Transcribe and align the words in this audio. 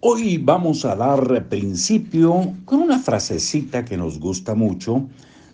Hoy 0.00 0.38
vamos 0.38 0.84
a 0.84 0.94
dar 0.94 1.48
principio 1.48 2.54
con 2.64 2.82
una 2.82 3.00
frasecita 3.00 3.84
que 3.84 3.96
nos 3.96 4.20
gusta 4.20 4.54
mucho, 4.54 5.08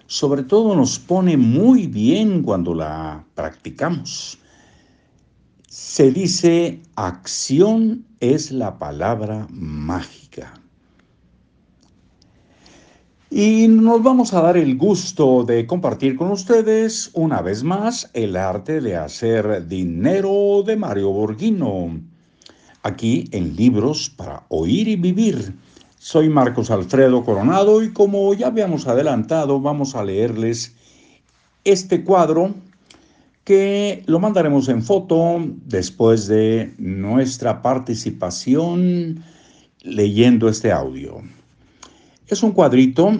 sobre 0.06 0.42
todo 0.42 0.76
nos 0.76 0.98
pone 0.98 1.38
muy 1.38 1.86
bien 1.86 2.42
cuando 2.42 2.74
la 2.74 3.24
practicamos. 3.34 4.38
Se 5.66 6.10
dice, 6.10 6.82
acción 6.94 8.04
es 8.20 8.52
la 8.52 8.78
palabra 8.78 9.46
mágica. 9.50 10.52
Y 13.30 13.66
nos 13.66 14.02
vamos 14.02 14.34
a 14.34 14.42
dar 14.42 14.58
el 14.58 14.76
gusto 14.76 15.44
de 15.44 15.66
compartir 15.66 16.16
con 16.16 16.30
ustedes 16.30 17.10
una 17.14 17.40
vez 17.40 17.62
más 17.62 18.10
el 18.12 18.36
arte 18.36 18.82
de 18.82 18.94
hacer 18.94 19.66
dinero 19.66 20.62
de 20.66 20.76
Mario 20.76 21.12
Borghino 21.12 22.12
aquí 22.84 23.28
en 23.32 23.56
Libros 23.56 24.10
para 24.10 24.44
Oír 24.48 24.86
y 24.86 24.96
Vivir. 24.96 25.54
Soy 25.98 26.28
Marcos 26.28 26.70
Alfredo 26.70 27.24
Coronado 27.24 27.82
y 27.82 27.92
como 27.92 28.32
ya 28.34 28.48
habíamos 28.48 28.86
adelantado, 28.86 29.58
vamos 29.58 29.96
a 29.96 30.04
leerles 30.04 30.76
este 31.64 32.04
cuadro 32.04 32.54
que 33.42 34.02
lo 34.06 34.20
mandaremos 34.20 34.68
en 34.68 34.82
foto 34.82 35.42
después 35.64 36.26
de 36.26 36.74
nuestra 36.76 37.62
participación 37.62 39.24
leyendo 39.80 40.48
este 40.48 40.70
audio. 40.70 41.22
Es 42.28 42.42
un 42.42 42.52
cuadrito 42.52 43.18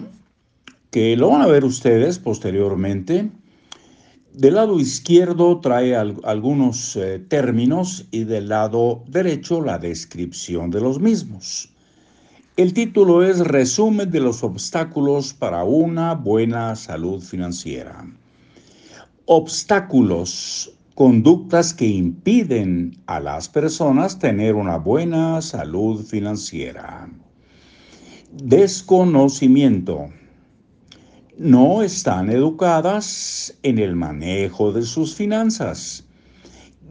que 0.91 1.17
lo 1.17 1.29
van 1.29 1.41
a 1.41 1.47
ver 1.47 1.65
ustedes 1.65 2.19
posteriormente 2.19 3.29
del 4.37 4.55
lado 4.55 4.79
izquierdo 4.79 5.61
trae 5.61 5.95
algunos 5.95 6.95
eh, 6.97 7.19
términos 7.29 8.05
y 8.11 8.25
del 8.25 8.49
lado 8.49 9.03
derecho 9.07 9.61
la 9.61 9.77
descripción 9.77 10.71
de 10.71 10.81
los 10.81 10.99
mismos. 10.99 11.69
El 12.57 12.73
título 12.73 13.23
es 13.23 13.39
Resumen 13.39 14.11
de 14.11 14.19
los 14.19 14.43
obstáculos 14.43 15.33
para 15.33 15.63
una 15.63 16.15
buena 16.15 16.75
salud 16.75 17.21
financiera. 17.21 18.05
Obstáculos, 19.25 20.71
conductas 20.95 21.73
que 21.73 21.87
impiden 21.87 22.97
a 23.05 23.21
las 23.21 23.47
personas 23.47 24.19
tener 24.19 24.55
una 24.55 24.77
buena 24.77 25.41
salud 25.41 26.03
financiera. 26.03 27.09
Desconocimiento 28.33 30.09
no 31.37 31.83
están 31.83 32.29
educadas 32.29 33.53
en 33.63 33.77
el 33.79 33.95
manejo 33.95 34.71
de 34.71 34.83
sus 34.83 35.15
finanzas. 35.15 36.05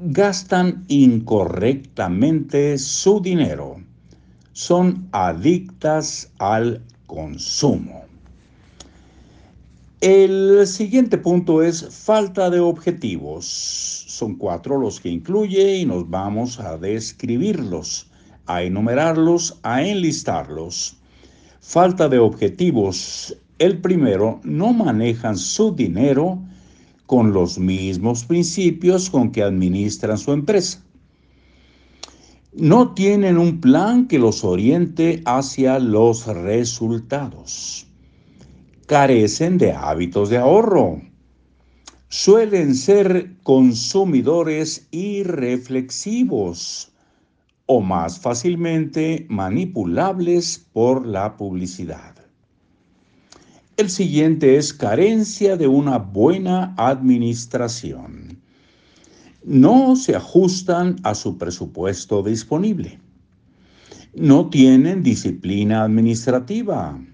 Gastan 0.03 0.85
incorrectamente 0.89 2.77
su 2.79 3.21
dinero. 3.21 3.77
Son 4.53 5.09
adictas 5.13 6.31
al 6.39 6.83
consumo. 7.07 8.05
El 10.01 10.67
siguiente 10.67 11.17
punto 11.17 11.63
es 11.63 11.89
falta 11.89 12.51
de 12.51 12.61
objetivos. 12.61 13.47
Son 13.47 14.35
cuatro 14.35 14.79
los 14.79 15.01
que 15.01 15.09
incluye 15.09 15.79
y 15.79 15.87
nos 15.87 16.09
vamos 16.11 16.61
a 16.61 16.77
describirlos, 16.77 18.11
a 18.45 18.63
enumerarlos, 18.63 19.59
a 19.63 19.83
enlistarlos. 19.83 20.99
Falta 21.61 22.11
de 22.11 22.19
objetivos 22.19 23.35
el 23.59 23.81
primero, 23.81 24.41
no 24.43 24.73
manejan 24.73 25.37
su 25.37 25.75
dinero 25.75 26.43
con 27.07 27.33
los 27.33 27.59
mismos 27.59 28.25
principios 28.25 29.11
con 29.11 29.31
que 29.31 29.43
administran 29.43 30.19
su 30.19 30.33
empresa. 30.33 30.83
No 32.53 32.95
tienen 32.95 33.39
un 33.39 33.61
plan 33.61 34.07
que 34.07 34.19
los 34.19 34.45
oriente 34.45 35.23
hacia 35.25 35.79
los 35.79 36.27
resultados. 36.27 37.87
Carecen 38.87 39.59
de 39.59 39.73
hábitos 39.73 40.31
de 40.31 40.39
ahorro. 40.39 41.01
Suelen 42.09 42.75
ser 42.75 43.35
consumidores 43.43 44.87
irreflexivos 44.93 46.93
o 47.67 47.81
más 47.81 48.21
fácilmente 48.21 49.27
manipulables 49.29 50.65
por 50.73 51.07
la 51.07 51.37
publicidad. 51.37 52.24
El 53.77 53.91
siguiente 53.91 54.57
es 54.57 54.73
carencia 54.73 55.57
de 55.57 55.67
una 55.67 55.99
buena 55.99 56.75
administración. 56.77 58.41
No 59.43 59.97
se 59.97 60.15
ajustan 60.15 60.95
a 61.03 61.17
su 61.17 61.37
presupuesto 61.39 62.23
disponible. 62.23 63.01
No 64.15 64.49
tienen 64.49 65.03
disciplina 65.03 65.83
administrativa. 65.83 67.05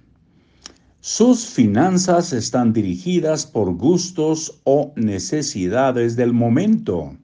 Sus 1.00 1.46
finanzas 1.46 2.34
están 2.34 2.74
dirigidas 2.74 3.46
por 3.46 3.74
gustos 3.74 4.60
o 4.64 4.92
necesidades 4.96 6.14
del 6.14 6.34
momento. 6.34 7.16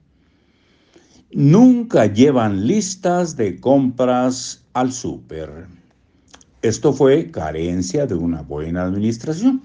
Nunca 1.31 2.07
llevan 2.07 2.65
listas 2.65 3.37
de 3.37 3.59
compras 3.59 4.65
al 4.73 4.91
súper. 4.91 5.76
Esto 6.67 6.91
fue 6.91 7.31
carencia 7.31 8.05
de 8.05 8.15
una 8.15 8.41
buena 8.41 8.83
administración. 8.83 9.61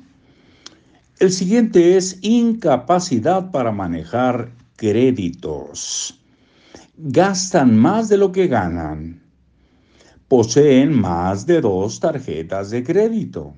El 1.19 1.33
siguiente 1.33 1.97
es 1.97 2.21
incapacidad 2.23 3.51
para 3.51 3.73
manejar 3.73 4.53
créditos. 4.77 6.17
Gastan 6.97 7.77
más 7.77 8.09
de 8.09 8.19
lo 8.19 8.31
que 8.31 8.47
ganan. 8.47 9.21
Poseen 10.29 10.93
más 10.93 11.45
de 11.45 11.61
dos 11.61 11.99
tarjetas 11.99 12.71
de 12.71 12.85
crédito. 12.85 13.57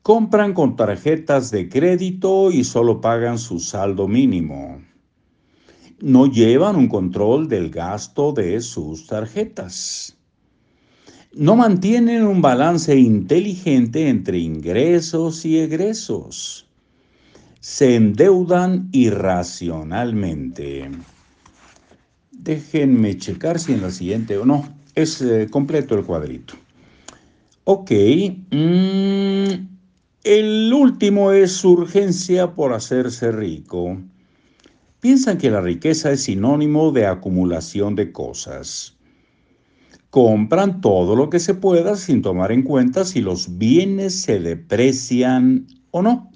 Compran 0.00 0.54
con 0.54 0.74
tarjetas 0.74 1.50
de 1.50 1.68
crédito 1.68 2.50
y 2.50 2.64
solo 2.64 3.02
pagan 3.02 3.38
su 3.38 3.60
saldo 3.60 4.08
mínimo. 4.08 4.80
No 6.00 6.24
llevan 6.24 6.76
un 6.76 6.88
control 6.88 7.46
del 7.46 7.68
gasto 7.68 8.32
de 8.32 8.62
sus 8.62 9.06
tarjetas 9.06 10.15
no 11.36 11.54
mantienen 11.54 12.26
un 12.26 12.40
balance 12.40 12.96
inteligente 12.96 14.08
entre 14.08 14.38
ingresos 14.38 15.44
y 15.44 15.58
egresos. 15.58 16.66
Se 17.60 17.94
endeudan 17.94 18.88
irracionalmente. 18.92 20.90
Déjenme 22.32 23.18
checar 23.18 23.58
si 23.58 23.74
en 23.74 23.82
la 23.82 23.90
siguiente 23.90 24.38
o 24.38 24.46
no. 24.46 24.66
Es 24.94 25.20
eh, 25.20 25.46
completo 25.50 25.94
el 25.94 26.06
cuadrito. 26.06 26.54
Ok. 27.64 27.90
Mm, 28.50 29.50
el 30.24 30.72
último 30.72 31.32
es 31.32 31.62
urgencia 31.64 32.54
por 32.54 32.72
hacerse 32.72 33.30
rico. 33.30 33.98
Piensan 35.00 35.36
que 35.36 35.50
la 35.50 35.60
riqueza 35.60 36.12
es 36.12 36.22
sinónimo 36.22 36.92
de 36.92 37.04
acumulación 37.04 37.94
de 37.94 38.10
cosas 38.10 38.95
compran 40.10 40.80
todo 40.80 41.16
lo 41.16 41.30
que 41.30 41.38
se 41.38 41.54
pueda 41.54 41.96
sin 41.96 42.22
tomar 42.22 42.52
en 42.52 42.62
cuenta 42.62 43.04
si 43.04 43.20
los 43.20 43.58
bienes 43.58 44.20
se 44.22 44.40
deprecian 44.40 45.66
o 45.90 46.02
no. 46.02 46.30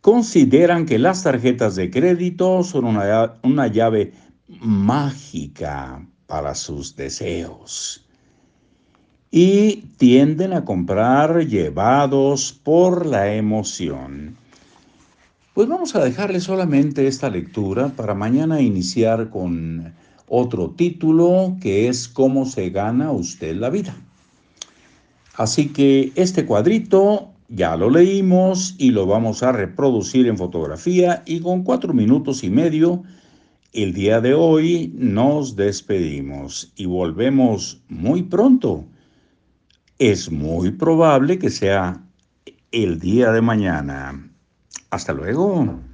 Consideran 0.00 0.86
que 0.86 0.98
las 0.98 1.22
tarjetas 1.22 1.76
de 1.76 1.90
crédito 1.90 2.64
son 2.64 2.84
una, 2.84 3.34
una 3.42 3.66
llave 3.68 4.12
mágica 4.60 6.06
para 6.26 6.54
sus 6.54 6.96
deseos 6.96 8.06
y 9.30 9.88
tienden 9.96 10.52
a 10.52 10.64
comprar 10.64 11.46
llevados 11.46 12.52
por 12.52 13.06
la 13.06 13.34
emoción. 13.34 14.36
Pues 15.54 15.68
vamos 15.68 15.96
a 15.96 16.04
dejarle 16.04 16.40
solamente 16.40 17.06
esta 17.06 17.30
lectura 17.30 17.88
para 17.88 18.14
mañana 18.14 18.60
iniciar 18.60 19.30
con 19.30 19.94
otro 20.34 20.70
título 20.70 21.58
que 21.60 21.88
es 21.88 22.08
cómo 22.08 22.46
se 22.46 22.70
gana 22.70 23.12
usted 23.12 23.54
la 23.54 23.68
vida. 23.68 23.94
Así 25.34 25.68
que 25.68 26.10
este 26.14 26.46
cuadrito 26.46 27.28
ya 27.50 27.76
lo 27.76 27.90
leímos 27.90 28.74
y 28.78 28.92
lo 28.92 29.04
vamos 29.04 29.42
a 29.42 29.52
reproducir 29.52 30.26
en 30.26 30.38
fotografía 30.38 31.22
y 31.26 31.40
con 31.40 31.64
cuatro 31.64 31.92
minutos 31.92 32.44
y 32.44 32.48
medio 32.48 33.02
el 33.74 33.92
día 33.92 34.22
de 34.22 34.32
hoy 34.32 34.90
nos 34.96 35.54
despedimos 35.54 36.72
y 36.76 36.86
volvemos 36.86 37.82
muy 37.88 38.22
pronto. 38.22 38.86
Es 39.98 40.30
muy 40.30 40.70
probable 40.70 41.38
que 41.38 41.50
sea 41.50 42.02
el 42.70 42.98
día 42.98 43.32
de 43.32 43.42
mañana. 43.42 44.30
Hasta 44.88 45.12
luego. 45.12 45.91